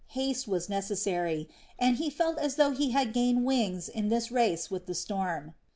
Haste 0.17 0.47
was 0.47 0.67
necessary, 0.67 1.47
and 1.77 1.97
he 1.97 2.09
felt 2.09 2.39
as 2.39 2.55
though 2.55 2.71
he 2.71 2.89
had 2.89 3.13
gained 3.13 3.45
wings 3.45 3.87
in 3.87 4.07
this 4.09 4.31
race 4.31 4.71
with 4.71 4.87
the 4.87 4.95
storm. 4.95 5.53